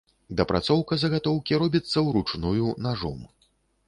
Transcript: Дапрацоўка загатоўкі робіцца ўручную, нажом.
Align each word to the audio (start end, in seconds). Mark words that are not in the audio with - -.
Дапрацоўка 0.37 0.97
загатоўкі 1.01 1.59
робіцца 1.63 2.03
ўручную, 2.07 2.73
нажом. 2.87 3.19